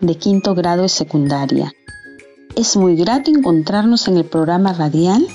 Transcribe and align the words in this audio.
de 0.00 0.16
quinto 0.16 0.54
grado 0.54 0.82
de 0.82 0.88
secundaria. 0.88 1.72
Es 2.56 2.76
muy 2.76 2.96
grato 2.96 3.30
encontrarnos 3.30 4.08
en 4.08 4.16
el 4.16 4.24
programa 4.24 4.72
radial 4.72 5.26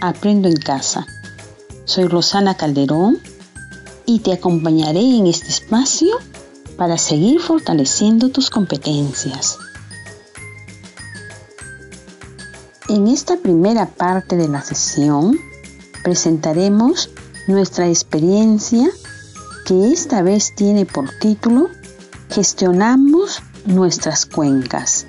Aprendo 0.00 0.48
en 0.48 0.56
casa. 0.56 1.06
Soy 1.84 2.06
Rosana 2.06 2.56
Calderón 2.56 3.18
y 4.06 4.20
te 4.20 4.32
acompañaré 4.32 5.00
en 5.00 5.26
este 5.26 5.48
espacio 5.48 6.16
para 6.76 6.98
seguir 6.98 7.40
fortaleciendo 7.40 8.30
tus 8.30 8.50
competencias. 8.50 9.58
En 12.88 13.08
esta 13.08 13.36
primera 13.36 13.86
parte 13.86 14.36
de 14.36 14.48
la 14.48 14.62
sesión 14.62 15.38
presentaremos 16.02 17.10
nuestra 17.46 17.88
experiencia 17.88 18.90
que 19.64 19.92
esta 19.92 20.22
vez 20.22 20.54
tiene 20.54 20.84
por 20.84 21.10
título 21.18 21.70
Gestionamos 22.30 23.42
nuestras 23.66 24.26
cuencas. 24.26 25.06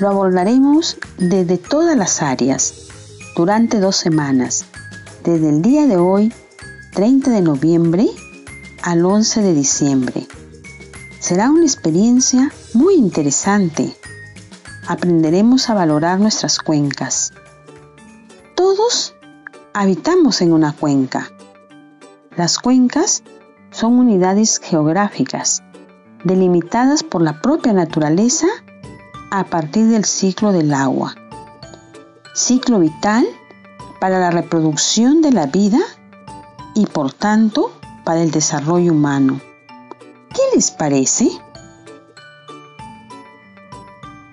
Lo 0.00 0.08
abordaremos 0.08 0.96
desde 1.18 1.58
todas 1.58 1.96
las 1.96 2.22
áreas 2.22 2.88
durante 3.36 3.80
dos 3.80 3.96
semanas, 3.96 4.64
desde 5.24 5.48
el 5.48 5.62
día 5.62 5.86
de 5.86 5.96
hoy, 5.96 6.32
30 6.94 7.30
de 7.30 7.42
noviembre, 7.42 8.06
al 8.82 9.04
11 9.04 9.42
de 9.42 9.54
diciembre. 9.54 10.26
Será 11.18 11.50
una 11.50 11.64
experiencia 11.64 12.52
muy 12.74 12.94
interesante. 12.94 13.94
Aprenderemos 14.86 15.68
a 15.68 15.74
valorar 15.74 16.20
nuestras 16.20 16.58
cuencas. 16.58 17.32
Todos 18.54 19.14
habitamos 19.74 20.40
en 20.40 20.52
una 20.52 20.72
cuenca. 20.72 21.30
Las 22.36 22.58
cuencas 22.58 23.24
son 23.70 23.98
unidades 23.98 24.58
geográficas 24.58 25.62
delimitadas 26.28 27.02
por 27.02 27.22
la 27.22 27.42
propia 27.42 27.72
naturaleza 27.72 28.46
a 29.32 29.44
partir 29.44 29.88
del 29.88 30.04
ciclo 30.04 30.52
del 30.52 30.72
agua. 30.72 31.16
Ciclo 32.34 32.78
vital 32.78 33.26
para 33.98 34.20
la 34.20 34.30
reproducción 34.30 35.22
de 35.22 35.32
la 35.32 35.46
vida 35.46 35.80
y 36.74 36.86
por 36.86 37.12
tanto 37.12 37.72
para 38.04 38.22
el 38.22 38.30
desarrollo 38.30 38.92
humano. 38.92 39.40
¿Qué 40.30 40.42
les 40.54 40.70
parece? 40.70 41.28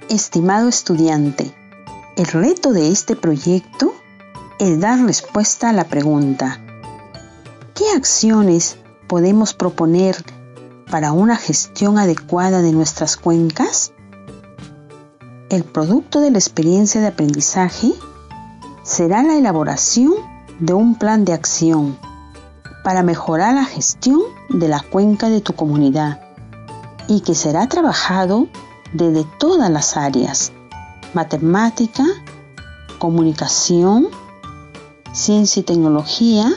Estimado 0.09 0.69
estudiante, 0.69 1.55
el 2.16 2.27
reto 2.27 2.71
de 2.71 2.91
este 2.91 3.16
proyecto 3.16 3.95
es 4.59 4.79
dar 4.79 4.99
respuesta 4.99 5.69
a 5.69 5.73
la 5.73 5.85
pregunta, 5.85 6.61
¿qué 7.73 7.89
acciones 7.95 8.77
podemos 9.07 9.53
proponer 9.53 10.16
para 10.89 11.11
una 11.11 11.36
gestión 11.36 11.97
adecuada 11.97 12.61
de 12.61 12.72
nuestras 12.72 13.17
cuencas? 13.17 13.94
El 15.50 15.64
producto 15.64 16.22
de 16.22 16.31
la 16.31 16.38
experiencia 16.38 17.02
de 17.02 17.08
aprendizaje 17.08 17.94
será 18.84 19.24
la 19.24 19.35
elaboración 19.35 20.13
de 20.59 20.74
un 20.74 20.95
plan 20.95 21.25
de 21.25 21.34
acción 21.34 21.97
para 22.84 23.03
mejorar 23.03 23.56
la 23.56 23.66
gestión 23.66 24.22
de 24.50 24.68
la 24.68 24.79
cuenca 24.79 25.29
de 25.29 25.41
tu 25.41 25.53
comunidad 25.53 26.22
y 27.07 27.22
que 27.22 27.35
será 27.35 27.68
trabajado 27.68 28.47
desde 28.94 29.25
todas 29.40 29.69
las 29.69 29.97
áreas, 29.97 30.51
matemática, 31.13 32.03
comunicación, 33.00 34.07
ciencia 35.13 35.62
y 35.62 35.63
tecnología, 35.63 36.53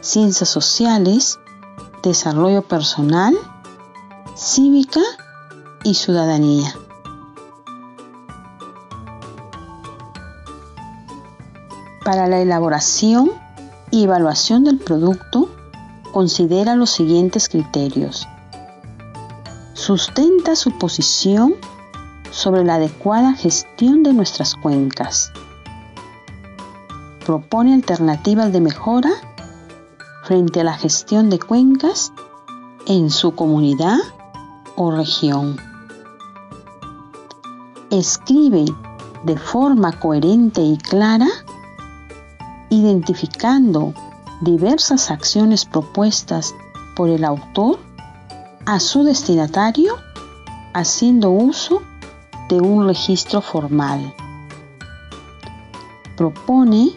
ciencias 0.00 0.48
sociales, 0.48 1.38
desarrollo 2.04 2.62
personal, 2.62 3.34
cívica 4.36 5.00
y 5.82 5.94
ciudadanía. 5.94 6.74
Para 12.04 12.26
la 12.26 12.40
elaboración 12.40 13.30
y 13.90 14.04
evaluación 14.04 14.64
del 14.64 14.78
producto, 14.78 15.48
considera 16.12 16.76
los 16.76 16.90
siguientes 16.90 17.48
criterios. 17.48 18.28
Sustenta 19.72 20.54
su 20.56 20.78
posición 20.78 21.54
sobre 22.30 22.64
la 22.64 22.74
adecuada 22.74 23.32
gestión 23.32 24.02
de 24.02 24.12
nuestras 24.12 24.54
cuencas. 24.54 25.32
Propone 27.24 27.72
alternativas 27.72 28.52
de 28.52 28.60
mejora 28.60 29.10
frente 30.24 30.60
a 30.60 30.64
la 30.64 30.74
gestión 30.74 31.28
de 31.28 31.38
cuencas 31.38 32.12
en 32.86 33.10
su 33.10 33.34
comunidad 33.34 33.98
o 34.74 34.90
región. 34.90 35.56
Escribe 37.90 38.64
de 39.24 39.36
forma 39.36 39.98
coherente 40.00 40.62
y 40.62 40.78
clara, 40.78 41.28
identificando 42.70 43.92
diversas 44.40 45.10
acciones 45.10 45.66
propuestas 45.66 46.54
por 46.96 47.10
el 47.10 47.24
autor 47.24 47.78
a 48.66 48.80
su 48.80 49.04
destinatario, 49.04 49.96
haciendo 50.72 51.30
uso 51.30 51.82
de 52.48 52.60
un 52.60 52.86
registro 52.86 53.42
formal. 53.42 54.14
Propone 56.16 56.92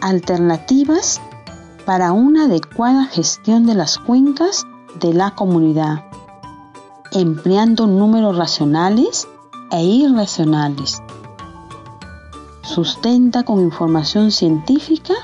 alternativas 0.00 1.20
para 1.86 2.12
una 2.12 2.44
adecuada 2.44 3.06
gestión 3.06 3.64
de 3.64 3.74
las 3.74 3.96
cuencas 3.96 4.66
de 5.00 5.14
la 5.14 5.36
comunidad, 5.36 6.04
empleando 7.12 7.86
números 7.86 8.36
racionales 8.36 9.28
e 9.70 9.84
irracionales. 9.84 11.00
Sustenta 12.62 13.44
con 13.44 13.60
información 13.60 14.32
científica 14.32 15.14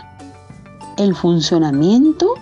el 0.97 1.17
funcionamiento 1.17 2.35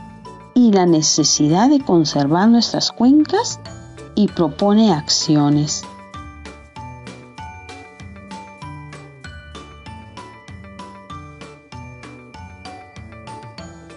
y 0.55 0.71
la 0.73 0.85
necesidad 0.85 1.71
de 1.71 1.83
conservar 1.83 2.49
nuestras 2.49 2.93
cuencas 2.93 3.59
y 4.15 4.29
propone 4.29 4.93
acciones. 4.93 5.83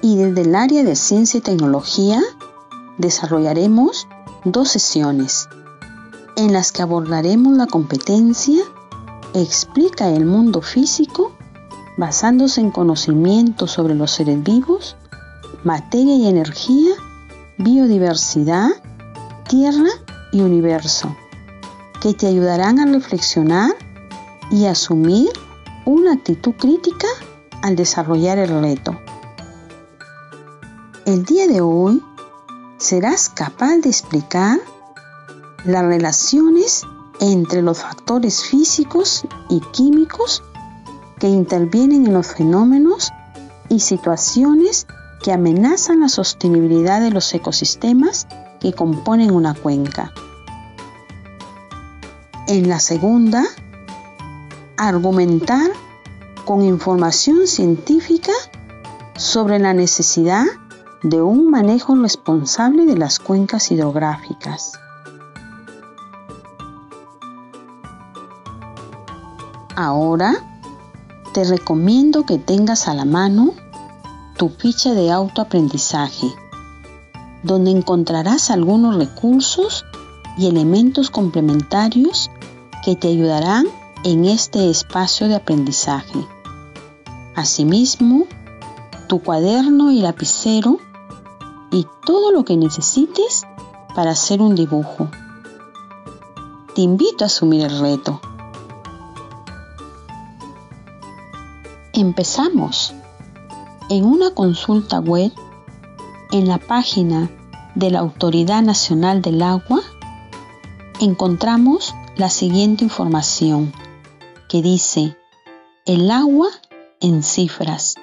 Y 0.03 0.17
desde 0.17 0.41
el 0.41 0.53
área 0.53 0.83
de 0.83 0.95
ciencia 0.95 1.39
y 1.39 1.41
tecnología 1.41 2.21
desarrollaremos 2.99 4.07
dos 4.45 4.69
sesiones 4.69 5.49
en 6.35 6.53
las 6.53 6.71
que 6.71 6.83
abordaremos 6.83 7.57
la 7.57 7.65
competencia 7.65 8.63
Explica 9.35 10.09
el 10.09 10.27
mundo 10.27 10.61
físico 10.61 11.31
basándose 11.97 12.61
en 12.61 12.69
conocimientos 12.69 13.71
sobre 13.71 13.95
los 13.95 14.11
seres 14.11 14.43
vivos, 14.43 14.95
materia 15.63 16.15
y 16.15 16.27
energía, 16.27 16.91
biodiversidad, 17.57 18.69
tierra 19.49 19.89
y 20.31 20.41
universo, 20.41 21.15
que 21.99 22.13
te 22.13 22.27
ayudarán 22.27 22.79
a 22.79 22.85
reflexionar 22.85 23.71
y 24.51 24.67
asumir 24.67 25.29
una 25.85 26.13
actitud 26.13 26.53
crítica 26.53 27.07
al 27.63 27.75
desarrollar 27.75 28.37
el 28.37 28.61
reto. 28.61 28.99
El 31.13 31.25
día 31.25 31.45
de 31.45 31.61
hoy 31.61 32.03
serás 32.79 33.29
capaz 33.29 33.77
de 33.77 33.89
explicar 33.89 34.59
las 35.63 35.85
relaciones 35.85 36.81
entre 37.19 37.61
los 37.61 37.83
factores 37.83 38.43
físicos 38.43 39.23
y 39.47 39.59
químicos 39.73 40.41
que 41.19 41.27
intervienen 41.27 42.07
en 42.07 42.13
los 42.13 42.33
fenómenos 42.33 43.11
y 43.69 43.81
situaciones 43.81 44.87
que 45.21 45.31
amenazan 45.31 45.99
la 45.99 46.09
sostenibilidad 46.09 46.99
de 46.99 47.11
los 47.11 47.31
ecosistemas 47.31 48.25
que 48.59 48.73
componen 48.73 49.29
una 49.29 49.53
cuenca. 49.53 50.11
En 52.47 52.67
la 52.67 52.79
segunda, 52.79 53.45
argumentar 54.77 55.69
con 56.43 56.63
información 56.63 57.45
científica 57.45 58.31
sobre 59.15 59.59
la 59.59 59.75
necesidad 59.75 60.45
de 61.03 61.21
un 61.21 61.49
manejo 61.49 61.95
responsable 61.95 62.85
de 62.85 62.97
las 62.97 63.19
cuencas 63.19 63.71
hidrográficas. 63.71 64.73
Ahora 69.75 70.35
te 71.33 71.43
recomiendo 71.43 72.25
que 72.25 72.37
tengas 72.37 72.87
a 72.87 72.93
la 72.93 73.05
mano 73.05 73.53
tu 74.37 74.49
ficha 74.49 74.93
de 74.93 75.11
autoaprendizaje, 75.11 76.27
donde 77.43 77.71
encontrarás 77.71 78.49
algunos 78.49 78.95
recursos 78.95 79.83
y 80.37 80.47
elementos 80.47 81.09
complementarios 81.09 82.31
que 82.85 82.95
te 82.95 83.09
ayudarán 83.09 83.65
en 84.05 84.25
este 84.25 84.69
espacio 84.69 85.27
de 85.27 85.35
aprendizaje. 85.35 86.19
Asimismo, 87.35 88.25
tu 89.07 89.21
cuaderno 89.21 89.91
y 89.91 89.99
lapicero 89.99 90.79
y 91.73 91.87
todo 92.05 92.31
lo 92.31 92.45
que 92.45 92.55
necesites 92.55 93.45
para 93.95 94.11
hacer 94.11 94.41
un 94.41 94.55
dibujo. 94.55 95.09
Te 96.75 96.81
invito 96.81 97.23
a 97.23 97.27
asumir 97.27 97.63
el 97.63 97.79
reto. 97.79 98.21
Empezamos. 101.93 102.93
En 103.89 104.05
una 104.05 104.31
consulta 104.31 104.99
web, 104.99 105.31
en 106.31 106.47
la 106.47 106.57
página 106.57 107.29
de 107.75 107.91
la 107.91 107.99
Autoridad 107.99 108.61
Nacional 108.61 109.21
del 109.21 109.41
Agua, 109.41 109.81
encontramos 110.99 111.93
la 112.15 112.29
siguiente 112.29 112.83
información 112.83 113.73
que 114.47 114.61
dice 114.61 115.17
el 115.85 116.09
agua 116.11 116.47
en 117.01 117.23
cifras. 117.23 117.95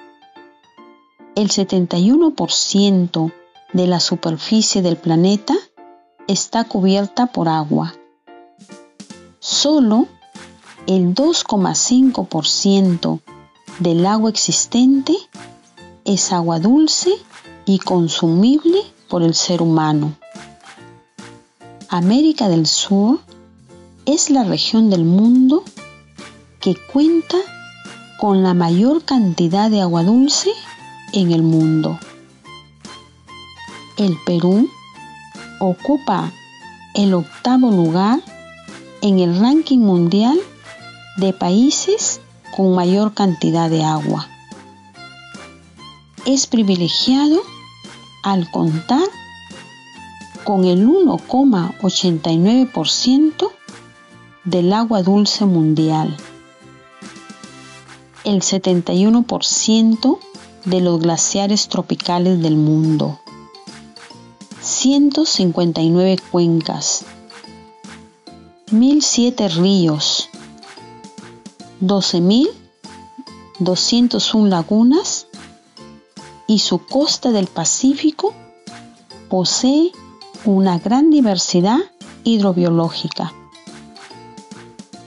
El 1.35 1.49
71% 1.49 3.31
de 3.73 3.87
la 3.87 3.99
superficie 3.99 4.81
del 4.81 4.97
planeta 4.97 5.55
está 6.27 6.63
cubierta 6.63 7.27
por 7.27 7.49
agua. 7.49 7.93
Solo 9.39 10.07
el 10.87 11.13
2,5% 11.15 13.19
del 13.79 14.05
agua 14.05 14.29
existente 14.29 15.15
es 16.05 16.31
agua 16.31 16.59
dulce 16.59 17.11
y 17.65 17.79
consumible 17.79 18.81
por 19.09 19.23
el 19.23 19.35
ser 19.35 19.61
humano. 19.61 20.15
América 21.89 22.47
del 22.49 22.67
Sur 22.67 23.19
es 24.05 24.29
la 24.29 24.43
región 24.43 24.89
del 24.89 25.05
mundo 25.05 25.63
que 26.59 26.75
cuenta 26.93 27.37
con 28.19 28.43
la 28.43 28.53
mayor 28.53 29.03
cantidad 29.03 29.69
de 29.69 29.81
agua 29.81 30.03
dulce 30.03 30.51
en 31.13 31.31
el 31.31 31.43
mundo. 31.43 31.99
El 34.01 34.17
Perú 34.25 34.67
ocupa 35.59 36.31
el 36.95 37.13
octavo 37.13 37.69
lugar 37.69 38.19
en 39.03 39.19
el 39.19 39.39
ranking 39.39 39.77
mundial 39.77 40.39
de 41.17 41.33
países 41.33 42.19
con 42.57 42.73
mayor 42.73 43.13
cantidad 43.13 43.69
de 43.69 43.83
agua. 43.83 44.27
Es 46.25 46.47
privilegiado 46.47 47.43
al 48.23 48.49
contar 48.49 49.07
con 50.45 50.65
el 50.65 50.87
1,89% 50.87 53.51
del 54.45 54.73
agua 54.73 55.03
dulce 55.03 55.45
mundial, 55.45 56.17
el 58.23 58.41
71% 58.41 60.17
de 60.65 60.81
los 60.81 60.99
glaciares 60.99 61.67
tropicales 61.67 62.41
del 62.41 62.55
mundo, 62.55 63.20
159 64.83 66.17
cuencas, 66.31 67.05
1007 68.71 69.49
ríos, 69.49 70.27
12.201 71.81 74.47
lagunas 74.47 75.27
y 76.47 76.57
su 76.57 76.83
costa 76.83 77.31
del 77.31 77.45
Pacífico 77.45 78.33
posee 79.29 79.91
una 80.45 80.79
gran 80.79 81.11
diversidad 81.11 81.77
hidrobiológica. 82.23 83.31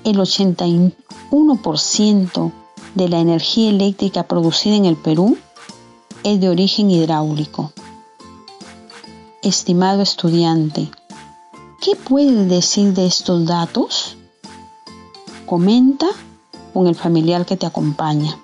El 0.04 0.18
81% 0.18 2.52
de 2.94 3.08
la 3.08 3.18
energía 3.18 3.70
eléctrica 3.70 4.22
producida 4.22 4.76
en 4.76 4.84
el 4.84 4.94
Perú 4.94 5.36
es 6.22 6.40
de 6.40 6.48
origen 6.48 6.92
hidráulico. 6.92 7.72
Estimado 9.44 10.00
estudiante, 10.00 10.90
¿qué 11.82 11.96
puedes 11.96 12.48
decir 12.48 12.94
de 12.94 13.04
estos 13.04 13.44
datos? 13.44 14.16
Comenta 15.44 16.06
con 16.72 16.86
el 16.86 16.94
familiar 16.94 17.44
que 17.44 17.58
te 17.58 17.66
acompaña. 17.66 18.38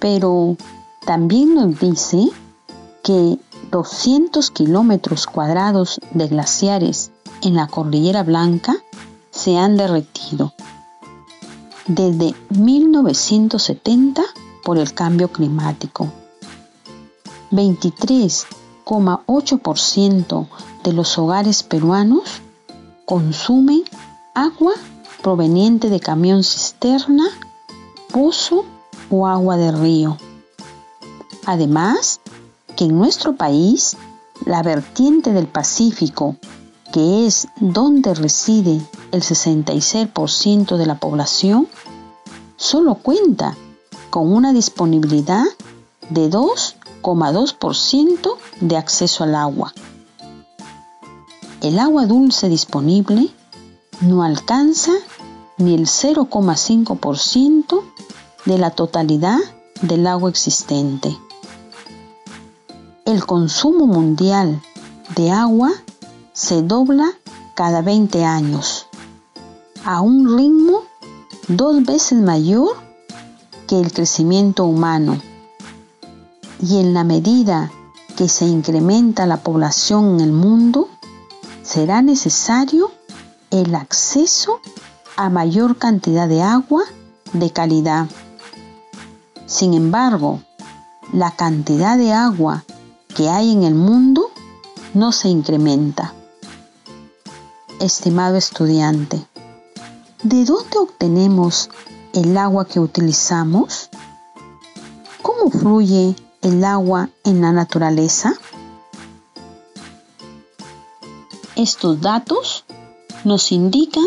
Pero 0.00 0.56
también 1.06 1.54
nos 1.54 1.78
dice 1.78 2.26
que 3.04 3.38
200 3.70 4.50
kilómetros 4.50 5.28
cuadrados 5.28 6.00
de 6.10 6.26
glaciares 6.26 7.12
en 7.42 7.54
la 7.54 7.68
Cordillera 7.68 8.24
Blanca 8.24 8.74
se 9.30 9.56
han 9.56 9.76
derretido 9.76 10.52
desde 11.86 12.34
1970 12.50 14.22
por 14.64 14.78
el 14.78 14.92
cambio 14.92 15.28
climático. 15.28 16.10
23,8% 17.52 20.48
de 20.84 20.92
los 20.92 21.16
hogares 21.18 21.62
peruanos 21.62 22.42
consumen 23.04 23.84
agua 24.34 24.72
proveniente 25.22 25.88
de 25.88 26.00
camión 26.00 26.42
cisterna, 26.44 27.24
pozo 28.12 28.66
o 29.10 29.26
agua 29.26 29.56
de 29.56 29.72
río. 29.72 30.18
Además, 31.46 32.20
que 32.76 32.84
en 32.84 32.98
nuestro 32.98 33.36
país, 33.36 33.96
la 34.44 34.62
vertiente 34.62 35.32
del 35.32 35.46
Pacífico, 35.46 36.36
que 36.96 37.26
es 37.26 37.48
donde 37.60 38.14
reside 38.14 38.80
el 39.12 39.20
66% 39.20 40.78
de 40.78 40.86
la 40.86 40.98
población, 40.98 41.68
solo 42.56 42.94
cuenta 42.94 43.54
con 44.08 44.32
una 44.32 44.54
disponibilidad 44.54 45.44
de 46.08 46.30
2,2% 46.30 48.36
de 48.62 48.76
acceso 48.78 49.24
al 49.24 49.34
agua. 49.34 49.74
El 51.60 51.78
agua 51.78 52.06
dulce 52.06 52.48
disponible 52.48 53.28
no 54.00 54.22
alcanza 54.22 54.92
ni 55.58 55.74
el 55.74 55.82
0,5% 55.82 57.82
de 58.46 58.56
la 58.56 58.70
totalidad 58.70 59.40
del 59.82 60.06
agua 60.06 60.30
existente. 60.30 61.14
El 63.04 63.26
consumo 63.26 63.86
mundial 63.86 64.62
de 65.14 65.30
agua 65.30 65.74
se 66.46 66.62
dobla 66.62 67.10
cada 67.56 67.82
20 67.82 68.24
años 68.24 68.86
a 69.84 70.00
un 70.00 70.38
ritmo 70.38 70.84
dos 71.48 71.84
veces 71.84 72.20
mayor 72.20 72.68
que 73.66 73.80
el 73.80 73.92
crecimiento 73.92 74.64
humano. 74.64 75.20
Y 76.62 76.78
en 76.78 76.94
la 76.94 77.02
medida 77.02 77.72
que 78.16 78.28
se 78.28 78.44
incrementa 78.44 79.26
la 79.26 79.38
población 79.38 80.14
en 80.14 80.20
el 80.20 80.32
mundo, 80.32 80.88
será 81.64 82.00
necesario 82.00 82.92
el 83.50 83.74
acceso 83.74 84.60
a 85.16 85.28
mayor 85.28 85.78
cantidad 85.78 86.28
de 86.28 86.42
agua 86.42 86.84
de 87.32 87.50
calidad. 87.50 88.06
Sin 89.46 89.74
embargo, 89.74 90.42
la 91.12 91.32
cantidad 91.32 91.98
de 91.98 92.12
agua 92.12 92.62
que 93.16 93.30
hay 93.30 93.50
en 93.50 93.64
el 93.64 93.74
mundo 93.74 94.30
no 94.94 95.10
se 95.10 95.28
incrementa. 95.28 96.12
Estimado 97.80 98.36
estudiante, 98.36 99.26
¿de 100.22 100.46
dónde 100.46 100.78
obtenemos 100.78 101.68
el 102.14 102.38
agua 102.38 102.64
que 102.64 102.80
utilizamos? 102.80 103.90
¿Cómo 105.20 105.50
fluye 105.50 106.16
el 106.40 106.64
agua 106.64 107.10
en 107.22 107.42
la 107.42 107.52
naturaleza? 107.52 108.32
Estos 111.54 112.00
datos 112.00 112.64
nos 113.24 113.52
indican 113.52 114.06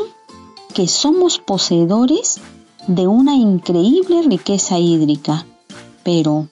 que 0.73 0.87
somos 0.87 1.37
poseedores 1.37 2.41
de 2.87 3.05
una 3.05 3.35
increíble 3.35 4.23
riqueza 4.23 4.79
hídrica, 4.79 5.45
pero 6.03 6.47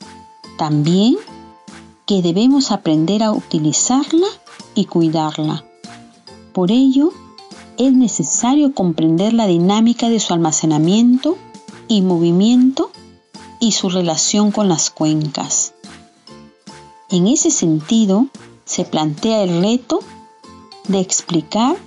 también 0.59 1.17
que 2.05 2.21
debemos 2.21 2.71
aprender 2.71 3.23
a 3.23 3.31
utilizarla 3.31 4.27
y 4.75 4.85
cuidarla. 4.85 5.63
Por 6.57 6.71
ello, 6.71 7.11
es 7.77 7.93
necesario 7.93 8.73
comprender 8.73 9.31
la 9.31 9.45
dinámica 9.45 10.09
de 10.09 10.19
su 10.19 10.33
almacenamiento 10.33 11.37
y 11.87 12.01
movimiento 12.01 12.89
y 13.59 13.73
su 13.73 13.89
relación 13.89 14.49
con 14.49 14.67
las 14.67 14.89
cuencas. 14.89 15.75
En 17.11 17.27
ese 17.27 17.51
sentido, 17.51 18.25
se 18.65 18.85
plantea 18.85 19.43
el 19.43 19.61
reto 19.61 19.99
de 20.87 20.99
explicar 20.99 21.77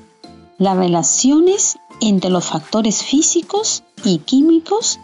las 0.58 0.76
relaciones 0.76 1.76
entre 2.00 2.30
los 2.30 2.44
factores 2.44 3.02
físicos 3.02 3.82
y 4.04 4.18
químicos 4.18 5.00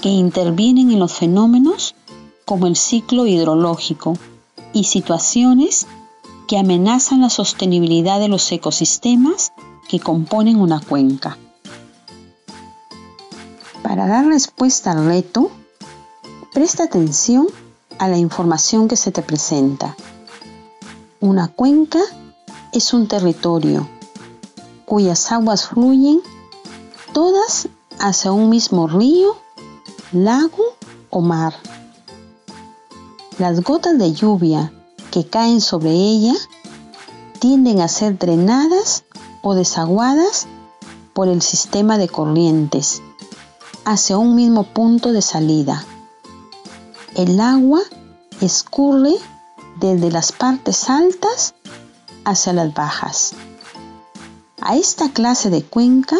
que 0.00 0.08
intervienen 0.08 0.90
en 0.90 0.98
los 0.98 1.12
fenómenos 1.12 1.94
como 2.46 2.66
el 2.66 2.76
ciclo 2.76 3.26
hidrológico 3.26 4.16
y 4.72 4.84
situaciones 4.84 5.86
que 6.48 6.58
amenazan 6.58 7.22
la 7.22 7.30
sostenibilidad 7.30 8.20
de 8.20 8.28
los 8.28 8.50
ecosistemas 8.52 9.52
que 9.88 10.00
componen 10.00 10.60
una 10.60 10.80
cuenca. 10.80 11.38
Para 13.82 14.06
dar 14.06 14.26
respuesta 14.26 14.92
al 14.92 15.06
reto, 15.06 15.50
presta 16.52 16.84
atención 16.84 17.46
a 17.98 18.08
la 18.08 18.18
información 18.18 18.88
que 18.88 18.96
se 18.96 19.12
te 19.12 19.22
presenta. 19.22 19.96
Una 21.20 21.48
cuenca 21.48 22.00
es 22.72 22.92
un 22.92 23.06
territorio 23.08 23.88
cuyas 24.84 25.32
aguas 25.32 25.68
fluyen 25.68 26.20
todas 27.12 27.68
hacia 27.98 28.32
un 28.32 28.50
mismo 28.50 28.86
río, 28.86 29.36
lago 30.12 30.76
o 31.10 31.20
mar. 31.20 31.54
Las 33.38 33.62
gotas 33.62 33.98
de 33.98 34.12
lluvia 34.12 34.72
que 35.14 35.24
caen 35.24 35.60
sobre 35.60 35.92
ella 35.92 36.34
tienden 37.38 37.80
a 37.80 37.86
ser 37.86 38.18
drenadas 38.18 39.04
o 39.42 39.54
desaguadas 39.54 40.48
por 41.12 41.28
el 41.28 41.40
sistema 41.40 41.98
de 41.98 42.08
corrientes 42.08 43.00
hacia 43.84 44.18
un 44.18 44.34
mismo 44.34 44.64
punto 44.64 45.12
de 45.12 45.22
salida. 45.22 45.84
El 47.14 47.38
agua 47.38 47.78
escurre 48.40 49.14
desde 49.78 50.10
las 50.10 50.32
partes 50.32 50.90
altas 50.90 51.54
hacia 52.24 52.52
las 52.52 52.74
bajas. 52.74 53.34
A 54.60 54.74
esta 54.74 55.12
clase 55.12 55.48
de 55.48 55.62
cuenca 55.62 56.16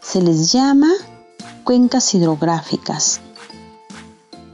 se 0.00 0.22
les 0.22 0.52
llama 0.52 0.92
cuencas 1.64 2.14
hidrográficas. 2.14 3.20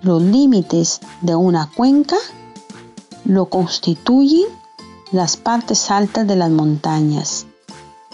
Los 0.00 0.22
límites 0.22 1.00
de 1.20 1.34
una 1.34 1.70
cuenca 1.76 2.16
lo 3.28 3.50
constituyen 3.50 4.46
las 5.12 5.36
partes 5.36 5.90
altas 5.90 6.26
de 6.26 6.34
las 6.34 6.50
montañas 6.50 7.46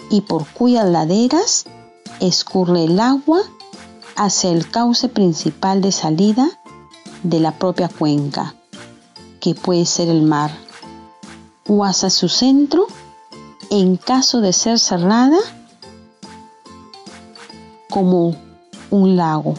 y 0.09 0.21
por 0.21 0.45
cuyas 0.45 0.85
laderas 0.89 1.63
escurre 2.19 2.83
el 2.83 2.99
agua 2.99 3.41
hacia 4.17 4.51
el 4.51 4.69
cauce 4.69 5.07
principal 5.07 5.81
de 5.81 5.93
salida 5.93 6.49
de 7.23 7.39
la 7.39 7.57
propia 7.57 7.87
cuenca, 7.87 8.55
que 9.39 9.55
puede 9.55 9.85
ser 9.85 10.09
el 10.09 10.21
mar, 10.21 10.51
o 11.67 11.85
hacia 11.85 12.09
su 12.09 12.27
centro 12.27 12.85
en 13.69 13.95
caso 13.95 14.41
de 14.41 14.51
ser 14.51 14.79
cerrada 14.79 15.39
como 17.89 18.35
un 18.91 19.15
lago. 19.15 19.53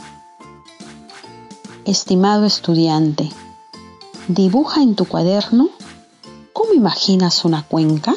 Estimado 1.86 2.44
estudiante, 2.44 3.30
Dibuja 4.28 4.82
en 4.82 4.96
tu 4.96 5.04
cuaderno 5.04 5.70
cómo 6.52 6.72
imaginas 6.72 7.44
una 7.44 7.62
cuenca. 7.62 8.14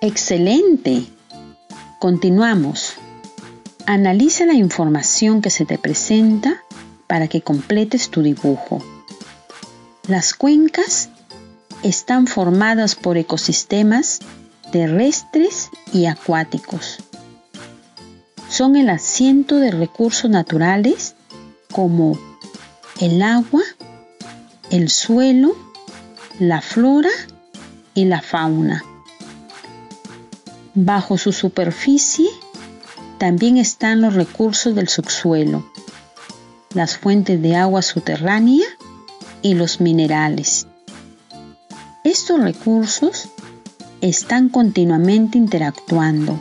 Excelente. 0.00 1.06
Continuamos. 2.00 2.94
Analiza 3.86 4.46
la 4.46 4.54
información 4.54 5.42
que 5.42 5.50
se 5.50 5.64
te 5.64 5.78
presenta 5.78 6.64
para 7.06 7.28
que 7.28 7.40
completes 7.40 8.10
tu 8.10 8.22
dibujo. 8.22 8.82
Las 10.08 10.34
cuencas 10.34 11.10
están 11.84 12.26
formadas 12.26 12.96
por 12.96 13.16
ecosistemas 13.16 14.18
terrestres 14.72 15.70
y 15.92 16.06
acuáticos. 16.06 16.98
Son 18.48 18.74
el 18.74 18.90
asiento 18.90 19.56
de 19.56 19.70
recursos 19.70 20.28
naturales 20.28 21.14
como 21.70 22.18
el 23.00 23.22
agua, 23.22 23.62
el 24.70 24.88
suelo, 24.88 25.54
la 26.38 26.60
flora 26.60 27.10
y 27.94 28.04
la 28.06 28.22
fauna. 28.22 28.84
Bajo 30.74 31.18
su 31.18 31.32
superficie 31.32 32.28
también 33.18 33.56
están 33.56 34.00
los 34.00 34.14
recursos 34.14 34.74
del 34.74 34.88
subsuelo, 34.88 35.70
las 36.74 36.98
fuentes 36.98 37.40
de 37.40 37.56
agua 37.56 37.82
subterránea 37.82 38.66
y 39.42 39.54
los 39.54 39.80
minerales. 39.80 40.66
Estos 42.04 42.40
recursos 42.40 43.28
están 44.00 44.48
continuamente 44.48 45.38
interactuando 45.38 46.38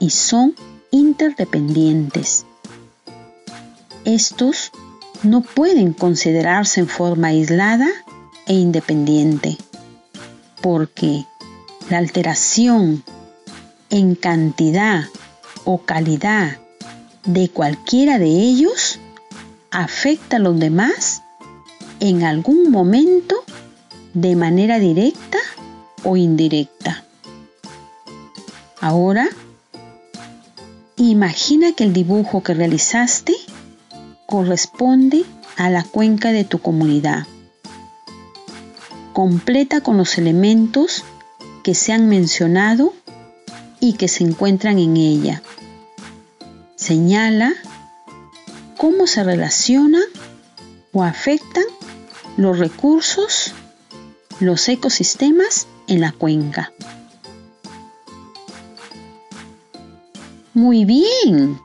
y 0.00 0.10
son 0.10 0.54
interdependientes. 0.90 2.46
Estos 4.04 4.72
no 5.22 5.42
pueden 5.42 5.92
considerarse 5.92 6.80
en 6.80 6.88
forma 6.88 7.28
aislada 7.28 7.88
e 8.46 8.54
independiente, 8.54 9.56
porque 10.60 11.24
la 11.90 11.98
alteración 11.98 13.02
en 13.90 14.14
cantidad 14.14 15.04
o 15.64 15.78
calidad 15.78 16.58
de 17.24 17.48
cualquiera 17.48 18.18
de 18.18 18.26
ellos 18.26 18.98
afecta 19.70 20.36
a 20.36 20.40
los 20.40 20.58
demás 20.58 21.22
en 22.00 22.24
algún 22.24 22.70
momento 22.70 23.44
de 24.14 24.36
manera 24.36 24.78
directa 24.78 25.38
o 26.04 26.16
indirecta. 26.16 27.04
Ahora, 28.80 29.28
imagina 30.96 31.72
que 31.72 31.84
el 31.84 31.92
dibujo 31.92 32.42
que 32.42 32.54
realizaste 32.54 33.35
corresponde 34.26 35.24
a 35.56 35.70
la 35.70 35.82
cuenca 35.82 36.32
de 36.32 36.44
tu 36.44 36.58
comunidad. 36.58 37.26
Completa 39.12 39.80
con 39.80 39.96
los 39.96 40.18
elementos 40.18 41.04
que 41.62 41.74
se 41.74 41.92
han 41.92 42.08
mencionado 42.08 42.92
y 43.80 43.94
que 43.94 44.08
se 44.08 44.24
encuentran 44.24 44.78
en 44.78 44.96
ella. 44.96 45.42
Señala 46.76 47.54
cómo 48.76 49.06
se 49.06 49.24
relacionan 49.24 50.04
o 50.92 51.02
afectan 51.02 51.64
los 52.36 52.58
recursos, 52.58 53.52
los 54.40 54.68
ecosistemas 54.68 55.66
en 55.88 56.00
la 56.00 56.12
cuenca. 56.12 56.72
Muy 60.52 60.84
bien, 60.84 61.58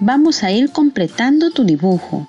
Vamos 0.00 0.42
a 0.42 0.52
ir 0.52 0.72
completando 0.72 1.50
tu 1.52 1.64
dibujo. 1.64 2.28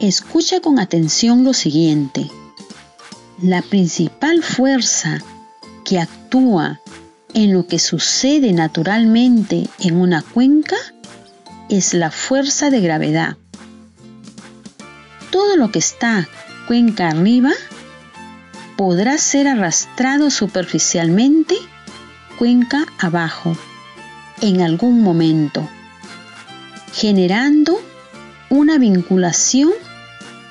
Escucha 0.00 0.60
con 0.60 0.80
atención 0.80 1.44
lo 1.44 1.54
siguiente. 1.54 2.28
La 3.40 3.62
principal 3.62 4.42
fuerza 4.42 5.22
que 5.84 6.00
actúa 6.00 6.80
en 7.32 7.52
lo 7.52 7.68
que 7.68 7.78
sucede 7.78 8.52
naturalmente 8.52 9.68
en 9.78 10.00
una 10.00 10.22
cuenca 10.22 10.74
es 11.68 11.94
la 11.94 12.10
fuerza 12.10 12.70
de 12.70 12.80
gravedad. 12.80 13.36
Todo 15.30 15.56
lo 15.56 15.70
que 15.70 15.78
está 15.78 16.28
cuenca 16.66 17.08
arriba 17.08 17.52
podrá 18.76 19.16
ser 19.18 19.46
arrastrado 19.46 20.30
superficialmente 20.30 21.54
cuenca 22.36 22.84
abajo 22.98 23.56
en 24.40 24.60
algún 24.60 25.02
momento 25.02 25.68
generando 27.00 27.80
una 28.50 28.76
vinculación 28.76 29.70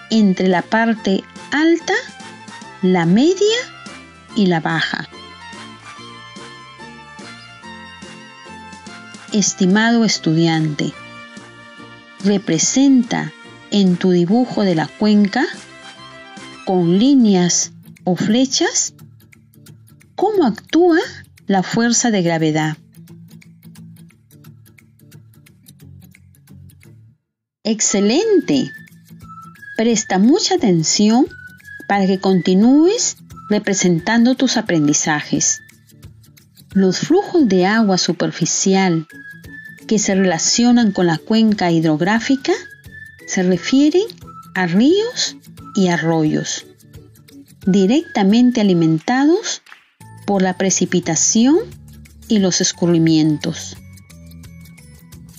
entre 0.10 0.48
la 0.48 0.62
parte 0.62 1.22
alta, 1.52 1.94
la 2.82 3.06
media 3.06 3.58
y 4.34 4.46
la 4.46 4.62
baja. 4.62 5.10
Estimado 9.34 10.06
estudiante, 10.06 10.94
representa 12.24 13.34
en 13.70 13.98
tu 13.98 14.12
dibujo 14.12 14.64
de 14.64 14.76
la 14.76 14.88
cuenca 14.88 15.46
con 16.66 16.98
líneas 16.98 17.74
o 18.06 18.16
flechas 18.16 18.94
cómo 20.16 20.46
actúa 20.46 21.00
la 21.46 21.62
fuerza 21.62 22.10
de 22.10 22.22
gravedad. 22.22 22.78
Excelente. 27.70 28.72
Presta 29.76 30.20
mucha 30.20 30.56
atención 30.56 31.28
para 31.90 32.08
que 32.08 32.18
continúes 32.18 33.18
representando 33.50 34.36
tus 34.36 34.56
aprendizajes. 34.56 35.60
Los 36.72 37.00
flujos 37.00 37.50
de 37.50 37.66
agua 37.66 37.98
superficial 37.98 39.06
que 39.86 40.00
se 40.00 40.16
relacionan 40.16 40.94
con 40.94 41.08
la 41.08 41.18
cuenca 41.18 41.70
hidrográfica 41.70 42.54
se 43.28 43.44
refieren 43.44 44.04
a 44.56 44.66
ríos 44.68 45.36
y 45.76 45.90
arroyos, 45.90 46.66
directamente 47.66 48.62
alimentados 48.62 49.62
por 50.26 50.42
la 50.42 50.58
precipitación 50.58 51.58
y 52.30 52.40
los 52.40 52.62
escurrimientos. 52.62 53.76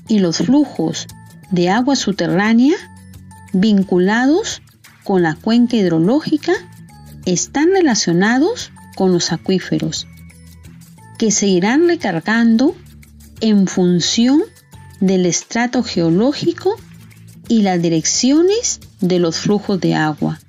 Y 0.09 0.19
los 0.19 0.37
flujos 0.37 1.07
de 1.51 1.71
agua 1.71 1.97
subterránea 1.97 2.77
vinculados 3.53 4.63
con 5.05 5.23
la 5.23 5.35
cuenca 5.35 5.77
hidrológica 5.77 6.53
están 7.25 7.71
relacionados 7.71 8.73
con 8.97 9.13
los 9.13 9.33
acuíferos, 9.33 10.07
que 11.19 11.31
se 11.31 11.47
irán 11.47 11.87
recargando 11.87 12.77
en 13.41 13.67
función 13.67 14.43
del 15.01 15.27
estrato 15.27 15.83
geológico 15.83 16.77
y 17.49 17.63
las 17.63 17.81
direcciones 17.81 18.81
de 19.01 19.19
los 19.19 19.39
flujos 19.39 19.81
de 19.81 19.95
agua. 19.95 20.41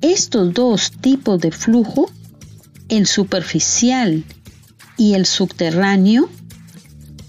Estos 0.00 0.52
dos 0.52 0.90
tipos 0.90 1.40
de 1.40 1.52
flujo, 1.52 2.10
el 2.88 3.06
superficial 3.06 4.24
y 4.96 5.14
el 5.14 5.26
subterráneo, 5.26 6.28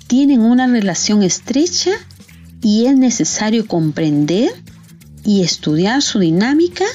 tienen 0.07 0.41
una 0.41 0.67
relación 0.67 1.23
estrecha 1.23 1.91
y 2.63 2.85
es 2.85 2.97
necesario 2.97 3.67
comprender 3.67 4.49
y 5.25 5.43
estudiar 5.43 6.01
su 6.01 6.19
dinámica 6.19 6.85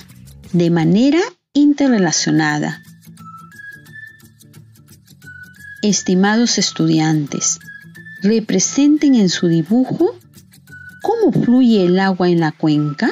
de 0.53 0.71
manera 0.71 1.21
interrelacionada. 1.53 2.83
Estimados 5.83 6.59
estudiantes, 6.59 7.59
representen 8.23 9.15
en 9.15 9.29
su 9.29 9.47
dibujo 9.47 10.17
cómo 11.03 11.33
fluye 11.33 11.85
el 11.85 12.01
agua 12.01 12.29
en 12.29 12.41
la 12.41 12.53
cuenca. 12.53 13.11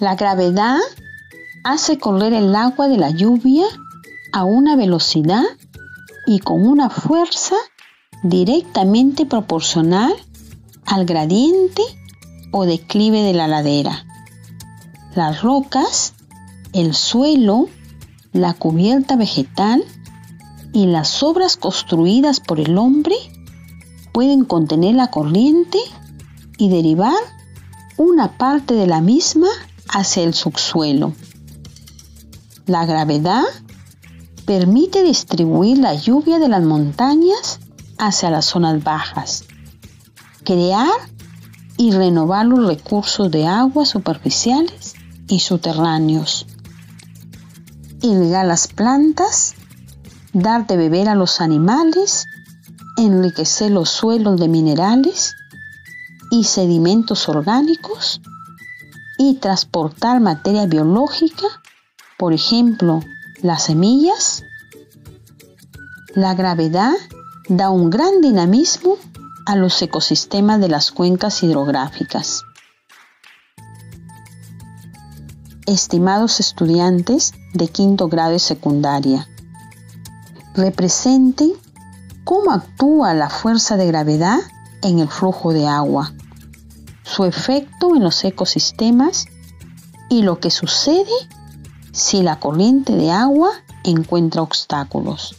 La 0.00 0.16
gravedad 0.16 0.78
hace 1.62 1.98
correr 1.98 2.32
el 2.32 2.54
agua 2.56 2.88
de 2.88 2.96
la 2.96 3.10
lluvia 3.10 3.66
a 4.32 4.44
una 4.44 4.76
velocidad 4.76 5.44
y 6.26 6.40
con 6.40 6.66
una 6.66 6.90
fuerza 6.90 7.56
directamente 8.24 9.26
proporcional 9.26 10.12
al 10.86 11.04
gradiente 11.04 11.82
o 12.52 12.64
declive 12.64 13.20
de 13.20 13.34
la 13.34 13.46
ladera. 13.46 14.06
Las 15.14 15.42
rocas, 15.42 16.14
el 16.72 16.94
suelo, 16.94 17.68
la 18.32 18.54
cubierta 18.54 19.16
vegetal 19.16 19.84
y 20.72 20.86
las 20.86 21.22
obras 21.22 21.56
construidas 21.56 22.40
por 22.40 22.60
el 22.60 22.78
hombre 22.78 23.14
pueden 24.12 24.44
contener 24.44 24.94
la 24.94 25.10
corriente 25.10 25.78
y 26.56 26.70
derivar 26.70 27.14
una 27.98 28.38
parte 28.38 28.74
de 28.74 28.86
la 28.86 29.02
misma 29.02 29.48
hacia 29.88 30.24
el 30.24 30.32
subsuelo. 30.32 31.12
La 32.64 32.86
gravedad 32.86 33.44
permite 34.46 35.02
distribuir 35.02 35.78
la 35.78 35.94
lluvia 35.94 36.38
de 36.38 36.48
las 36.48 36.62
montañas 36.62 37.60
hacia 37.98 38.30
las 38.30 38.46
zonas 38.46 38.82
bajas, 38.82 39.44
crear 40.44 40.90
y 41.76 41.92
renovar 41.92 42.46
los 42.46 42.66
recursos 42.66 43.30
de 43.30 43.46
agua 43.46 43.84
superficiales 43.84 44.94
y 45.28 45.40
subterráneos, 45.40 46.46
irrigar 48.02 48.46
las 48.46 48.68
plantas, 48.68 49.54
dar 50.32 50.66
de 50.66 50.76
beber 50.76 51.08
a 51.08 51.14
los 51.14 51.40
animales, 51.40 52.26
enriquecer 52.96 53.70
los 53.70 53.88
suelos 53.88 54.38
de 54.38 54.48
minerales 54.48 55.34
y 56.30 56.44
sedimentos 56.44 57.28
orgánicos 57.28 58.20
y 59.18 59.34
transportar 59.34 60.20
materia 60.20 60.66
biológica, 60.66 61.46
por 62.18 62.32
ejemplo, 62.32 63.00
las 63.42 63.64
semillas. 63.64 64.42
La 66.14 66.34
gravedad 66.34 66.94
da 67.48 67.70
un 67.70 67.90
gran 67.90 68.20
dinamismo 68.22 68.96
a 69.44 69.56
los 69.56 69.80
ecosistemas 69.82 70.60
de 70.60 70.68
las 70.68 70.90
cuencas 70.90 71.42
hidrográficas. 71.42 72.42
Estimados 75.66 76.40
estudiantes 76.40 77.32
de 77.52 77.68
quinto 77.68 78.08
grado 78.08 78.34
y 78.34 78.38
secundaria, 78.38 79.28
representen 80.54 81.52
cómo 82.24 82.52
actúa 82.52 83.12
la 83.12 83.28
fuerza 83.28 83.76
de 83.76 83.86
gravedad 83.86 84.38
en 84.82 84.98
el 84.98 85.08
flujo 85.08 85.52
de 85.52 85.66
agua, 85.66 86.14
su 87.02 87.24
efecto 87.24 87.94
en 87.94 88.04
los 88.04 88.24
ecosistemas 88.24 89.26
y 90.08 90.22
lo 90.22 90.40
que 90.40 90.50
sucede 90.50 91.12
si 91.92 92.22
la 92.22 92.40
corriente 92.40 92.94
de 92.94 93.10
agua 93.10 93.50
encuentra 93.84 94.42
obstáculos. 94.42 95.36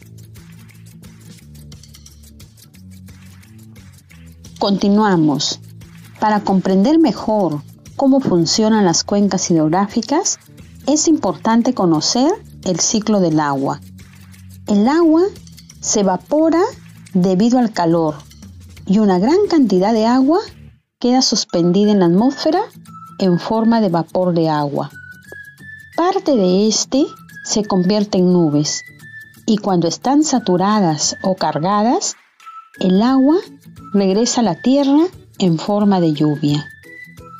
Continuamos. 4.58 5.60
Para 6.18 6.40
comprender 6.40 6.98
mejor 6.98 7.60
cómo 7.96 8.20
funcionan 8.20 8.86
las 8.86 9.04
cuencas 9.04 9.50
hidrográficas, 9.50 10.38
es 10.86 11.08
importante 11.08 11.74
conocer 11.74 12.32
el 12.64 12.80
ciclo 12.80 13.20
del 13.20 13.38
agua. 13.38 13.80
El 14.66 14.88
agua 14.88 15.22
se 15.80 16.00
evapora 16.00 16.62
debido 17.12 17.58
al 17.58 17.72
calor 17.72 18.14
y 18.86 18.98
una 18.98 19.18
gran 19.18 19.46
cantidad 19.50 19.92
de 19.92 20.06
agua 20.06 20.40
queda 20.98 21.20
suspendida 21.20 21.92
en 21.92 22.00
la 22.00 22.06
atmósfera 22.06 22.62
en 23.18 23.38
forma 23.38 23.82
de 23.82 23.90
vapor 23.90 24.32
de 24.32 24.48
agua. 24.48 24.90
Parte 25.96 26.34
de 26.34 26.66
este 26.66 27.04
se 27.44 27.64
convierte 27.64 28.18
en 28.18 28.32
nubes 28.32 28.82
y 29.44 29.58
cuando 29.58 29.86
están 29.86 30.24
saturadas 30.24 31.16
o 31.22 31.36
cargadas, 31.36 32.16
el 32.80 33.02
agua 33.02 33.36
regresa 33.92 34.40
a 34.40 34.44
la 34.44 34.60
tierra 34.60 35.06
en 35.38 35.58
forma 35.58 36.00
de 36.00 36.12
lluvia. 36.12 36.66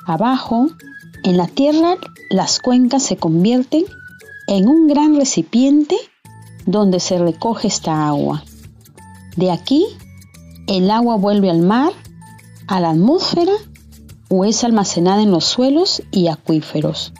Abajo, 0.06 0.68
en 1.24 1.36
la 1.36 1.46
tierra, 1.46 1.96
las 2.30 2.58
cuencas 2.58 3.02
se 3.02 3.16
convierten 3.16 3.84
en 4.46 4.68
un 4.68 4.86
gran 4.86 5.16
recipiente 5.16 5.96
donde 6.64 7.00
se 7.00 7.18
recoge 7.18 7.68
esta 7.68 8.06
agua. 8.06 8.44
De 9.36 9.50
aquí, 9.50 9.86
el 10.66 10.90
agua 10.90 11.16
vuelve 11.16 11.50
al 11.50 11.60
mar, 11.60 11.92
a 12.66 12.80
la 12.80 12.90
atmósfera 12.90 13.52
o 14.28 14.44
es 14.44 14.64
almacenada 14.64 15.22
en 15.22 15.30
los 15.30 15.44
suelos 15.44 16.02
y 16.10 16.28
acuíferos. 16.28 17.12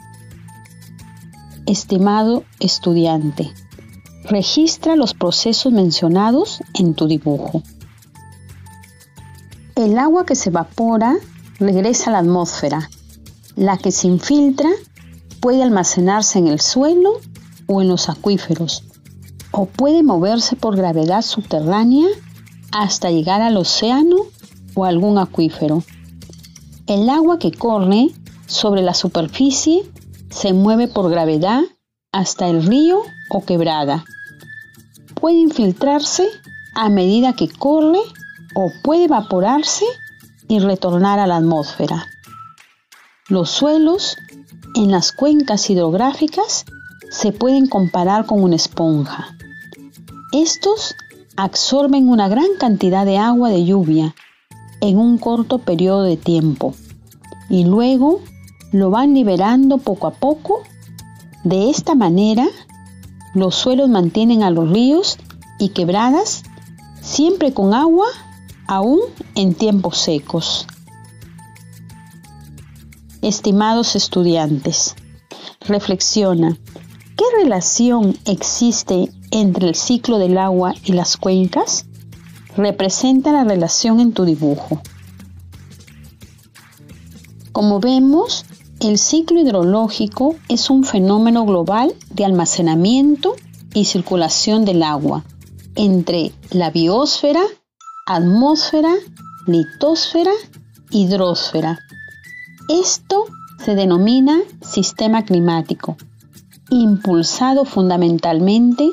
Estimado 1.65 2.43
estudiante, 2.59 3.51
registra 4.23 4.95
los 4.95 5.13
procesos 5.13 5.71
mencionados 5.71 6.61
en 6.73 6.93
tu 6.95 7.07
dibujo. 7.07 7.61
El 9.77 9.99
agua 9.99 10.25
que 10.25 10.33
se 10.33 10.49
evapora 10.49 11.17
regresa 11.59 12.09
a 12.09 12.13
la 12.13 12.19
atmósfera. 12.19 12.89
La 13.55 13.77
que 13.77 13.91
se 13.91 14.07
infiltra 14.07 14.71
puede 15.39 15.61
almacenarse 15.61 16.39
en 16.39 16.47
el 16.47 16.59
suelo 16.59 17.19
o 17.67 17.83
en 17.83 17.87
los 17.87 18.09
acuíferos, 18.09 18.83
o 19.51 19.67
puede 19.67 20.01
moverse 20.01 20.55
por 20.55 20.75
gravedad 20.75 21.21
subterránea 21.21 22.07
hasta 22.71 23.11
llegar 23.11 23.43
al 23.43 23.55
océano 23.55 24.15
o 24.73 24.85
algún 24.85 25.19
acuífero. 25.19 25.83
El 26.87 27.07
agua 27.07 27.37
que 27.37 27.51
corre 27.51 28.07
sobre 28.47 28.81
la 28.81 28.95
superficie 28.95 29.87
se 30.31 30.53
mueve 30.53 30.87
por 30.87 31.11
gravedad 31.11 31.61
hasta 32.11 32.47
el 32.47 32.65
río 32.65 33.03
o 33.29 33.45
quebrada. 33.45 34.05
Puede 35.13 35.37
infiltrarse 35.37 36.27
a 36.73 36.89
medida 36.89 37.33
que 37.33 37.47
corre 37.47 37.99
o 38.59 38.71
puede 38.81 39.03
evaporarse 39.03 39.85
y 40.47 40.57
retornar 40.57 41.19
a 41.19 41.27
la 41.27 41.37
atmósfera. 41.37 42.07
Los 43.29 43.51
suelos 43.51 44.17
en 44.73 44.89
las 44.89 45.11
cuencas 45.11 45.69
hidrográficas 45.69 46.65
se 47.11 47.31
pueden 47.31 47.67
comparar 47.67 48.25
con 48.25 48.41
una 48.41 48.55
esponja. 48.55 49.27
Estos 50.33 50.95
absorben 51.35 52.09
una 52.09 52.29
gran 52.29 52.47
cantidad 52.59 53.05
de 53.05 53.19
agua 53.19 53.51
de 53.51 53.63
lluvia 53.63 54.15
en 54.81 54.97
un 54.97 55.19
corto 55.19 55.59
periodo 55.59 56.01
de 56.01 56.17
tiempo 56.17 56.73
y 57.49 57.63
luego 57.63 58.21
lo 58.71 58.89
van 58.89 59.13
liberando 59.13 59.77
poco 59.77 60.07
a 60.07 60.11
poco. 60.15 60.63
De 61.43 61.69
esta 61.69 61.93
manera, 61.93 62.47
los 63.35 63.53
suelos 63.53 63.87
mantienen 63.87 64.41
a 64.41 64.49
los 64.49 64.67
ríos 64.71 65.19
y 65.59 65.69
quebradas 65.69 66.41
siempre 67.03 67.53
con 67.53 67.75
agua 67.75 68.07
aún 68.67 68.99
en 69.35 69.53
tiempos 69.53 69.97
secos. 69.97 70.67
Estimados 73.21 73.95
estudiantes, 73.95 74.95
reflexiona, 75.61 76.57
¿qué 77.15 77.23
relación 77.41 78.17
existe 78.25 79.11
entre 79.31 79.67
el 79.67 79.75
ciclo 79.75 80.19
del 80.19 80.37
agua 80.37 80.73
y 80.83 80.93
las 80.93 81.17
cuencas? 81.17 81.85
Representa 82.55 83.31
la 83.31 83.43
relación 83.43 83.99
en 83.99 84.13
tu 84.13 84.25
dibujo. 84.25 84.81
Como 87.51 87.79
vemos, 87.79 88.45
el 88.79 88.99
ciclo 88.99 89.41
hidrológico 89.41 90.35
es 90.47 90.69
un 90.69 90.83
fenómeno 90.83 91.45
global 91.45 91.95
de 92.11 92.25
almacenamiento 92.25 93.35
y 93.73 93.85
circulación 93.85 94.65
del 94.65 94.83
agua 94.83 95.23
entre 95.75 96.31
la 96.51 96.69
biosfera, 96.69 97.41
atmósfera, 98.07 98.93
litosfera, 99.45 100.31
hidrosfera. 100.91 101.77
Esto 102.69 103.25
se 103.63 103.75
denomina 103.75 104.39
sistema 104.61 105.25
climático, 105.25 105.97
impulsado 106.69 107.65
fundamentalmente 107.65 108.89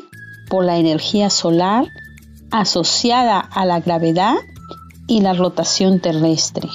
por 0.48 0.64
la 0.64 0.78
energía 0.78 1.30
solar 1.30 1.86
asociada 2.50 3.38
a 3.38 3.64
la 3.64 3.80
gravedad 3.80 4.34
y 5.06 5.20
la 5.20 5.32
rotación 5.32 6.00
terrestre. 6.00 6.68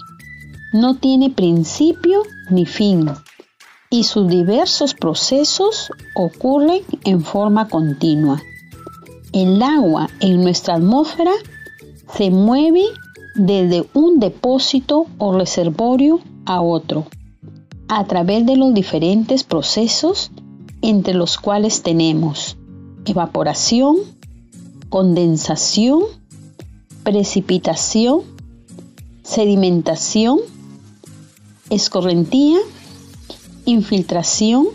No 0.72 0.96
tiene 0.96 1.30
principio 1.30 2.24
ni 2.50 2.66
fin 2.66 3.10
y 3.90 4.04
sus 4.04 4.30
diversos 4.30 4.94
procesos 4.94 5.90
ocurren 6.16 6.84
en 7.04 7.22
forma 7.22 7.68
continua. 7.68 8.42
El 9.34 9.62
agua 9.62 10.10
en 10.22 10.42
nuestra 10.42 10.76
atmósfera 10.76 11.32
se 12.16 12.32
mueve 12.32 12.84
desde 13.36 13.88
un 13.94 14.20
depósito 14.20 15.06
o 15.18 15.38
reservorio 15.38 16.20
a 16.46 16.62
otro, 16.62 17.06
a 17.88 18.06
través 18.06 18.46
de 18.46 18.58
los 18.58 18.74
diferentes 18.74 19.44
procesos 19.44 20.32
entre 20.82 21.14
los 21.14 21.38
cuales 21.38 21.82
tenemos 21.84 22.58
evaporación, 23.06 23.98
condensación, 24.90 26.04
precipitación, 27.04 28.22
sedimentación, 29.24 30.40
escorrentía, 31.70 32.60
infiltración, 33.66 34.68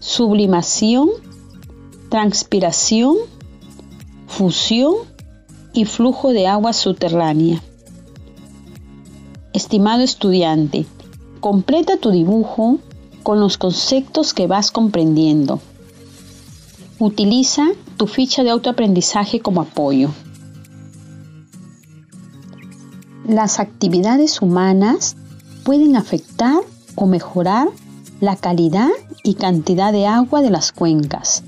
sublimación, 0.00 1.08
transpiración, 2.08 3.16
fusión 4.26 5.11
y 5.72 5.84
flujo 5.84 6.32
de 6.32 6.46
agua 6.46 6.72
subterránea. 6.72 7.62
Estimado 9.52 10.02
estudiante, 10.02 10.86
completa 11.40 11.96
tu 11.96 12.10
dibujo 12.10 12.78
con 13.22 13.40
los 13.40 13.58
conceptos 13.58 14.34
que 14.34 14.46
vas 14.46 14.70
comprendiendo. 14.70 15.60
Utiliza 16.98 17.66
tu 17.96 18.06
ficha 18.06 18.42
de 18.42 18.50
autoaprendizaje 18.50 19.40
como 19.40 19.62
apoyo. 19.62 20.10
Las 23.26 23.60
actividades 23.60 24.42
humanas 24.42 25.16
pueden 25.64 25.96
afectar 25.96 26.60
o 26.96 27.06
mejorar 27.06 27.68
la 28.20 28.36
calidad 28.36 28.88
y 29.24 29.34
cantidad 29.34 29.92
de 29.92 30.06
agua 30.06 30.42
de 30.42 30.50
las 30.50 30.72
cuencas, 30.72 31.44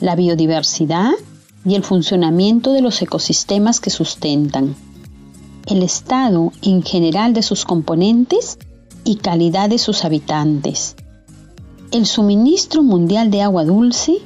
la 0.00 0.14
biodiversidad 0.14 1.12
y 1.64 1.74
el 1.74 1.82
funcionamiento 1.82 2.72
de 2.72 2.82
los 2.82 3.00
ecosistemas 3.02 3.80
que 3.80 3.90
sustentan, 3.90 4.74
el 5.66 5.82
estado 5.82 6.52
en 6.62 6.82
general 6.82 7.34
de 7.34 7.42
sus 7.42 7.64
componentes 7.64 8.58
y 9.04 9.16
calidad 9.16 9.68
de 9.68 9.78
sus 9.78 10.04
habitantes. 10.04 10.96
El 11.90 12.06
suministro 12.06 12.82
mundial 12.82 13.30
de 13.30 13.42
agua 13.42 13.64
dulce 13.64 14.18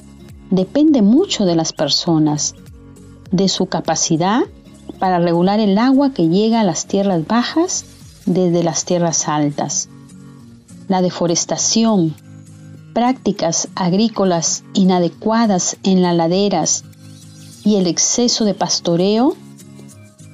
depende 0.50 1.02
mucho 1.02 1.44
de 1.44 1.54
las 1.54 1.72
personas, 1.72 2.54
de 3.30 3.48
su 3.48 3.66
capacidad 3.66 4.42
para 4.98 5.18
regular 5.18 5.60
el 5.60 5.78
agua 5.78 6.12
que 6.12 6.28
llega 6.28 6.60
a 6.60 6.64
las 6.64 6.86
tierras 6.86 7.26
bajas 7.26 7.84
desde 8.26 8.62
las 8.62 8.84
tierras 8.84 9.28
altas. 9.28 9.88
La 10.88 11.02
deforestación, 11.02 12.14
prácticas 12.92 13.68
agrícolas 13.74 14.64
inadecuadas 14.74 15.76
en 15.82 16.02
las 16.02 16.14
laderas 16.14 16.84
y 17.64 17.76
el 17.76 17.86
exceso 17.86 18.44
de 18.44 18.54
pastoreo 18.54 19.36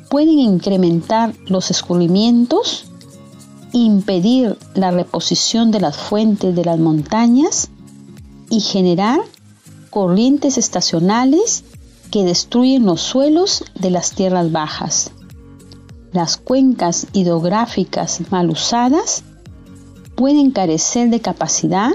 pueden 0.09 0.39
incrementar 0.39 1.35
los 1.47 1.71
escurrimientos, 1.71 2.87
impedir 3.73 4.57
la 4.75 4.91
reposición 4.91 5.71
de 5.71 5.81
las 5.81 5.97
fuentes 5.97 6.55
de 6.55 6.65
las 6.65 6.79
montañas 6.79 7.69
y 8.51 8.61
generar 8.61 9.21
corrientes 9.91 10.57
estacionales 10.59 11.65
que 12.11 12.25
destruyen 12.25 12.87
los 12.87 13.03
suelos 13.03 13.65
de 13.75 13.91
las 13.91 14.13
tierras 14.13 14.51
bajas. 14.51 15.11
Las 16.13 16.39
cuencas 16.39 17.07
hidrográficas 17.13 18.23
mal 18.31 18.49
usadas 18.49 19.25
pueden 20.17 20.51
carecer 20.51 21.11
de 21.11 21.21
capacidad 21.21 21.91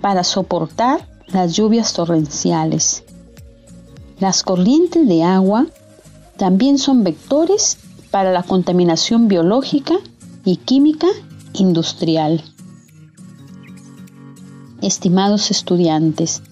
para 0.00 0.24
soportar 0.24 1.08
las 1.28 1.54
lluvias 1.54 1.92
torrenciales. 1.92 3.05
Las 4.18 4.42
corrientes 4.42 5.06
de 5.06 5.22
agua 5.22 5.66
también 6.38 6.78
son 6.78 7.04
vectores 7.04 7.76
para 8.10 8.32
la 8.32 8.42
contaminación 8.42 9.28
biológica 9.28 9.96
y 10.42 10.56
química 10.56 11.08
industrial. 11.52 12.42
Estimados 14.80 15.50
estudiantes, 15.50 16.42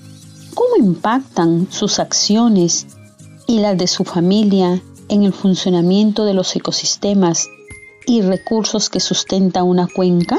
¿cómo 0.55 0.77
impactan 0.77 1.69
sus 1.71 1.99
acciones 1.99 2.87
y 3.47 3.61
las 3.61 3.79
de 3.79 3.87
su 3.87 4.05
familia 4.05 4.83
en 5.09 5.23
el 5.23 5.33
funcionamiento 5.33 6.27
de 6.27 6.35
los 6.35 6.55
ecosistemas 6.55 7.47
y 8.07 8.21
recursos 8.21 8.91
que 8.91 9.01
sustenta 9.01 9.63
una 9.63 9.87
cuenca? 9.87 10.39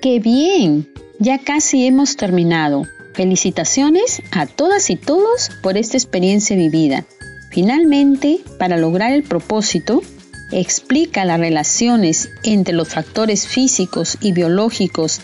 ¡Qué 0.00 0.18
bien! 0.18 0.92
Ya 1.20 1.38
casi 1.38 1.86
hemos 1.86 2.16
terminado. 2.16 2.82
Felicitaciones 3.14 4.22
a 4.30 4.46
todas 4.46 4.88
y 4.88 4.96
todos 4.96 5.50
por 5.62 5.76
esta 5.76 5.98
experiencia 5.98 6.56
vivida. 6.56 7.04
Finalmente, 7.50 8.40
para 8.58 8.78
lograr 8.78 9.12
el 9.12 9.22
propósito, 9.22 10.02
explica 10.50 11.26
las 11.26 11.38
relaciones 11.38 12.30
entre 12.42 12.74
los 12.74 12.88
factores 12.88 13.46
físicos 13.46 14.16
y 14.22 14.32
biológicos 14.32 15.20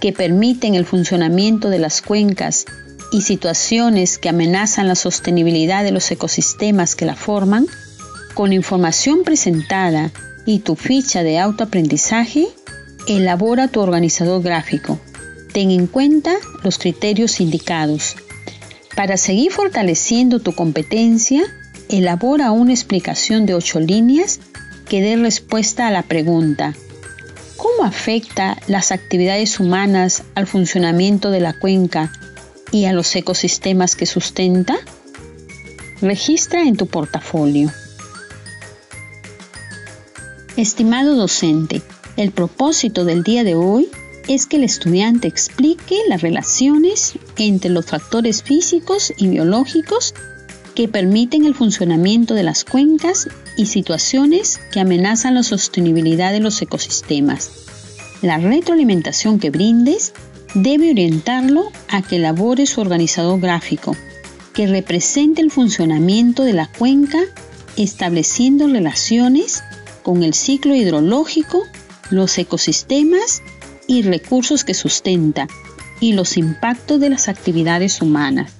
que 0.00 0.12
permiten 0.12 0.76
el 0.76 0.84
funcionamiento 0.84 1.70
de 1.70 1.80
las 1.80 2.02
cuencas 2.02 2.66
y 3.10 3.22
situaciones 3.22 4.18
que 4.18 4.28
amenazan 4.28 4.86
la 4.86 4.94
sostenibilidad 4.94 5.82
de 5.82 5.92
los 5.92 6.08
ecosistemas 6.12 6.94
que 6.94 7.06
la 7.06 7.16
forman, 7.16 7.66
con 8.34 8.52
información 8.52 9.24
presentada 9.24 10.12
y 10.46 10.60
tu 10.60 10.76
ficha 10.76 11.24
de 11.24 11.40
autoaprendizaje, 11.40 12.46
elabora 13.08 13.66
tu 13.68 13.80
organizador 13.80 14.42
gráfico 14.42 15.00
ten 15.54 15.70
en 15.70 15.86
cuenta 15.86 16.34
los 16.62 16.76
criterios 16.76 17.40
indicados. 17.40 18.16
Para 18.94 19.16
seguir 19.16 19.52
fortaleciendo 19.52 20.40
tu 20.40 20.52
competencia, 20.52 21.42
elabora 21.88 22.50
una 22.50 22.72
explicación 22.72 23.46
de 23.46 23.54
ocho 23.54 23.80
líneas 23.80 24.40
que 24.86 25.00
dé 25.00 25.16
respuesta 25.16 25.88
a 25.88 25.90
la 25.90 26.02
pregunta 26.02 26.74
¿Cómo 27.64 27.84
afecta 27.84 28.58
las 28.66 28.92
actividades 28.92 29.58
humanas 29.58 30.22
al 30.34 30.46
funcionamiento 30.46 31.30
de 31.30 31.40
la 31.40 31.58
cuenca 31.58 32.12
y 32.72 32.84
a 32.84 32.92
los 32.92 33.16
ecosistemas 33.16 33.96
que 33.96 34.04
sustenta? 34.04 34.76
Registra 36.02 36.62
en 36.62 36.76
tu 36.76 36.86
portafolio. 36.86 37.72
Estimado 40.58 41.14
docente, 41.14 41.80
el 42.18 42.32
propósito 42.32 43.04
del 43.06 43.22
día 43.22 43.44
de 43.44 43.54
hoy 43.54 43.88
es 44.28 44.46
que 44.46 44.56
el 44.56 44.64
estudiante 44.64 45.28
explique 45.28 45.98
las 46.08 46.22
relaciones 46.22 47.14
entre 47.36 47.70
los 47.70 47.86
factores 47.86 48.42
físicos 48.42 49.12
y 49.16 49.28
biológicos 49.28 50.14
que 50.74 50.88
permiten 50.88 51.44
el 51.44 51.54
funcionamiento 51.54 52.34
de 52.34 52.42
las 52.42 52.64
cuencas 52.64 53.28
y 53.56 53.66
situaciones 53.66 54.60
que 54.72 54.80
amenazan 54.80 55.34
la 55.34 55.42
sostenibilidad 55.42 56.32
de 56.32 56.40
los 56.40 56.60
ecosistemas. 56.60 57.50
La 58.22 58.38
retroalimentación 58.38 59.38
que 59.38 59.50
brindes 59.50 60.12
debe 60.54 60.90
orientarlo 60.90 61.70
a 61.88 62.02
que 62.02 62.16
elabore 62.16 62.66
su 62.66 62.80
organizador 62.80 63.40
gráfico, 63.40 63.96
que 64.52 64.66
represente 64.66 65.42
el 65.42 65.50
funcionamiento 65.50 66.44
de 66.44 66.54
la 66.54 66.66
cuenca 66.66 67.20
estableciendo 67.76 68.68
relaciones 68.68 69.62
con 70.02 70.22
el 70.22 70.34
ciclo 70.34 70.74
hidrológico, 70.74 71.62
los 72.10 72.36
ecosistemas 72.38 73.42
y 73.86 74.02
recursos 74.02 74.64
que 74.64 74.74
sustenta 74.74 75.46
y 76.00 76.12
los 76.12 76.36
impactos 76.36 77.00
de 77.00 77.10
las 77.10 77.28
actividades 77.28 78.02
humanas. 78.02 78.52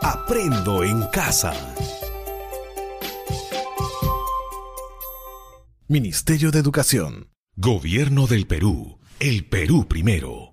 Aprendo 0.00 0.84
en 0.84 1.02
casa. 1.12 1.52
Ministerio 5.88 6.50
de 6.50 6.58
Educación. 6.58 7.30
Gobierno 7.56 8.26
del 8.26 8.46
Perú. 8.46 8.98
El 9.20 9.46
Perú 9.46 9.88
primero. 9.88 10.47